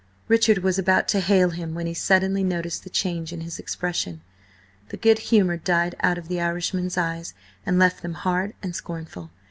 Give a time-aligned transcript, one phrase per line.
[0.27, 4.21] Richard was about to hail him, when he suddenly noticed the change in his expression.
[4.89, 7.35] The good humour died out of the Irishman's eyes
[7.67, 9.29] and left them hard and scornful.